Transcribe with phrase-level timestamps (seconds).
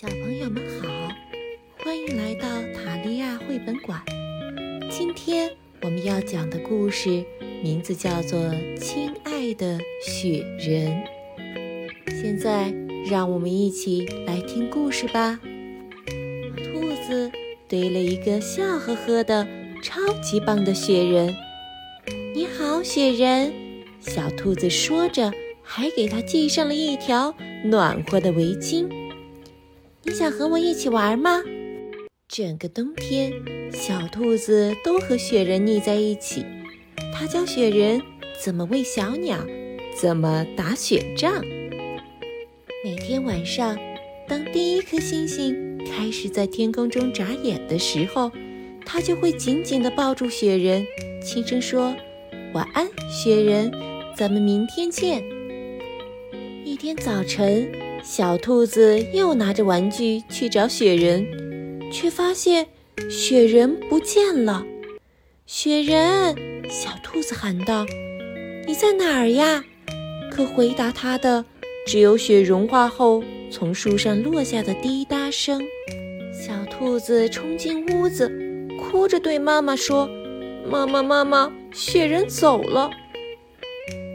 [0.00, 0.88] 小朋友们好，
[1.84, 4.02] 欢迎来到塔利亚绘本馆。
[4.90, 5.50] 今天
[5.82, 7.22] 我们要讲的故事
[7.62, 8.40] 名字叫做
[8.78, 11.04] 《亲爱的雪人》。
[12.18, 12.72] 现在
[13.10, 15.38] 让我们一起来听故事吧。
[16.56, 17.30] 兔子
[17.68, 19.46] 堆了一个笑呵呵的、
[19.82, 21.30] 超级棒的雪人。
[22.34, 23.52] 你好，雪人！
[24.00, 25.30] 小兔子说着，
[25.62, 28.88] 还给他系上了一条暖和的围巾。
[30.10, 31.40] 你想和我一起玩吗？
[32.26, 33.32] 整个冬天，
[33.72, 36.44] 小兔子都和雪人腻在一起。
[37.14, 38.02] 它教雪人
[38.44, 39.38] 怎么喂小鸟，
[39.96, 41.32] 怎么打雪仗。
[42.84, 43.78] 每天晚上，
[44.26, 48.32] 当第一颗星星开始在天空中眨眼的时候，
[48.84, 50.84] 它就会紧紧地抱住雪人，
[51.22, 51.94] 轻声说
[52.52, 53.72] ：“晚安，雪人，
[54.16, 55.22] 咱们明天见。”
[56.66, 57.70] 一天早晨。
[58.02, 61.26] 小兔子又拿着玩具去找雪人，
[61.92, 62.66] 却发现
[63.10, 64.64] 雪人不见了。
[65.46, 66.34] 雪人，
[66.68, 67.84] 小兔子喊道
[68.66, 69.62] ：“你在哪儿呀？”
[70.32, 71.44] 可回答它的
[71.86, 75.60] 只有雪融化后从树上落下的滴答声。
[76.32, 78.30] 小兔子冲进屋子，
[78.78, 80.08] 哭着对妈妈说
[80.70, 82.90] ：“妈妈，妈妈，雪人走了。”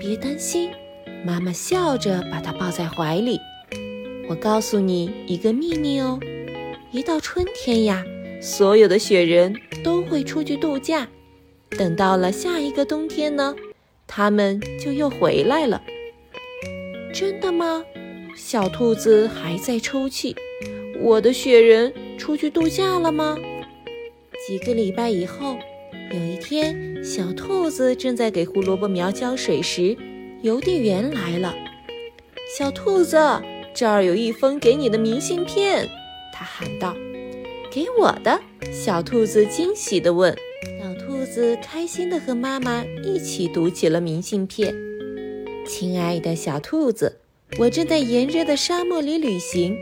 [0.00, 0.70] 别担心，
[1.24, 3.38] 妈妈笑着把它抱在怀里。
[4.26, 6.18] 我告诉你一个秘密哦，
[6.90, 8.02] 一到春天呀，
[8.40, 11.06] 所有的雪人都会出去度假。
[11.70, 13.54] 等到了下一个冬天呢，
[14.06, 15.82] 他们就又回来了。
[17.12, 17.84] 真的吗？
[18.34, 20.34] 小兔子还在抽泣。
[21.00, 23.36] 我的雪人出去度假了吗？
[24.46, 25.58] 几个礼拜以后，
[26.12, 29.96] 有一天，小兔子正在给胡萝卜苗浇水时，
[30.40, 31.54] 邮递员来了。
[32.56, 33.18] 小兔子。
[33.74, 35.88] 这儿有一封给你的明信片，
[36.32, 36.94] 他喊道
[37.72, 38.40] ：“给我的。”
[38.72, 40.32] 小兔子惊喜地问。
[40.80, 44.72] 小兔子开心地和妈妈一起读起了明信片。
[45.66, 47.18] 亲爱的小兔子，
[47.58, 49.76] 我正在炎热的沙漠里旅行，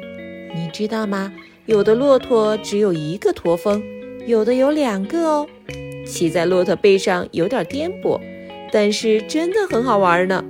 [0.54, 1.30] 你知道吗？
[1.66, 3.82] 有的骆驼只有一个驼峰，
[4.26, 5.46] 有的有两个哦。
[6.06, 8.18] 骑在骆驼背上有点颠簸，
[8.72, 10.42] 但是真的很好玩呢。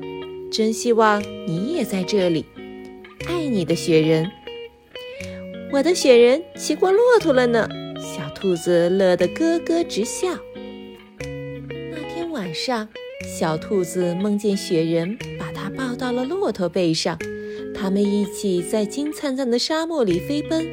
[0.52, 2.44] 真希望你也在这里。
[3.26, 4.30] 爱你的雪人，
[5.72, 7.68] 我的雪人骑过骆驼了呢。
[8.00, 10.28] 小兔子乐得咯咯直笑。
[11.20, 12.88] 那天晚上，
[13.38, 17.18] 小兔子梦见雪人把它抱到了骆驼背上，
[17.74, 20.66] 他们一起在金灿灿的沙漠里飞奔。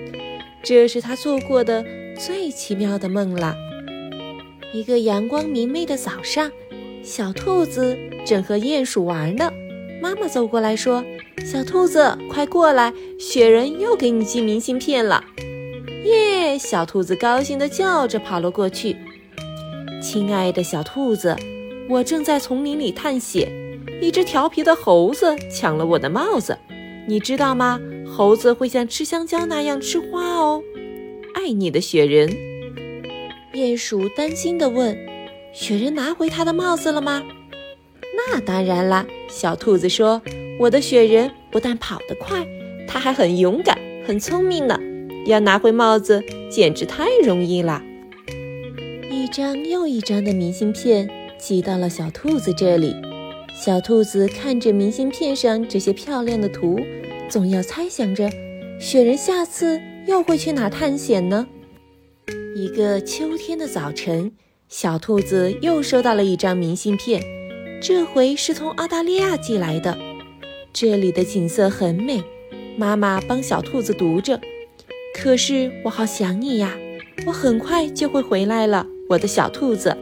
[0.64, 1.86] 这是他做过的
[2.18, 3.56] 最奇妙的梦了。
[4.74, 6.52] 一个阳光明媚的早上，
[7.04, 9.52] 小兔子正和鼹鼠玩呢。
[10.02, 11.04] 妈妈走过来说。
[11.46, 12.94] 小兔子，快过来！
[13.20, 15.24] 雪人又给你寄明信片了，
[16.04, 16.58] 耶！
[16.58, 18.96] 小兔子高兴地叫着跑了过去。
[20.02, 21.36] 亲爱的小兔子，
[21.90, 23.52] 我正在丛林里探险，
[24.02, 26.58] 一只调皮的猴子抢了我的帽子，
[27.08, 27.80] 你知道吗？
[28.08, 30.62] 猴子会像吃香蕉那样吃花哦。
[31.36, 32.30] 爱你的雪人。
[33.54, 34.98] 鼹鼠担心地问
[35.54, 37.24] ：“雪人拿回他的帽子了吗？”
[38.16, 40.22] 那当然啦，小兔子说。
[40.60, 42.46] 我的雪人不但跑得快，
[42.86, 44.78] 他还很勇敢、很聪明呢。
[45.26, 46.22] 要拿回帽子
[46.52, 47.82] 简直太容易了。
[49.10, 52.94] 一张又一张的明信片寄到了小兔子这里。
[53.54, 56.78] 小兔子看着明信片上这些漂亮的图，
[57.30, 58.30] 总要猜想着
[58.82, 61.48] 雪人下次又会去哪探险呢？
[62.54, 64.34] 一个秋天的早晨，
[64.68, 67.24] 小兔子又收到了一张明信片，
[67.82, 69.98] 这回是从澳大利亚寄来的。
[70.72, 72.24] 这里的景色很美，
[72.78, 74.40] 妈妈帮小兔子读着。
[75.16, 76.78] 可是我好想你呀，
[77.26, 79.98] 我很快就会回来了，我的小兔子。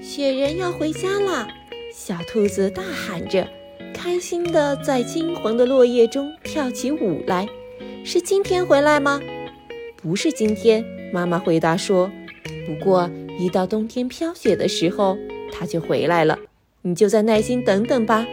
[0.00, 1.48] 雪人要回家了，
[1.92, 3.48] 小兔子大喊着，
[3.92, 7.48] 开心地在金黄的落叶中跳起舞来。
[8.04, 9.20] 是今天回来吗？
[9.96, 12.10] 不是今天，妈妈回答说。
[12.66, 15.16] 不过一到冬天飘雪的时候，
[15.50, 16.38] 它就回来了。
[16.82, 18.24] 你就再耐心等等吧。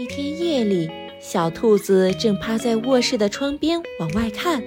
[0.00, 0.88] 一天夜里，
[1.20, 4.64] 小兔子正趴在卧室的窗边往外看，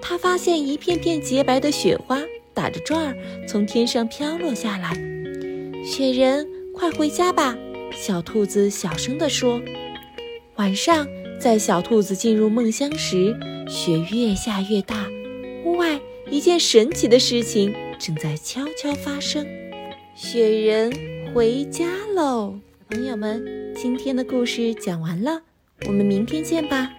[0.00, 2.20] 它发现一片片洁白的雪花
[2.52, 4.92] 打着转儿从天上飘落下来。
[5.84, 6.44] 雪人，
[6.74, 7.56] 快回家吧！
[7.94, 9.62] 小兔子小声地说。
[10.56, 11.06] 晚上，
[11.38, 13.36] 在小兔子进入梦乡时，
[13.68, 15.06] 雪越下越大，
[15.64, 19.46] 屋外一件神奇的事情正在悄悄发生。
[20.16, 20.92] 雪人
[21.32, 21.86] 回家
[22.16, 22.56] 喽，
[22.92, 23.42] 朋友们。
[23.74, 25.40] 今天的故事讲完了，
[25.86, 26.90] 我们明天见吧。